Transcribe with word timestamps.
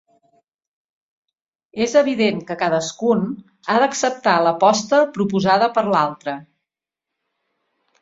És 1.87 1.93
evident 2.01 2.41
que 2.49 2.57
cadascun 2.63 3.23
ha 3.67 3.77
d'acceptar 3.85 4.35
l'aposta 4.49 5.05
proposada 5.21 5.73
per 5.81 5.89
l'altre. 5.95 6.39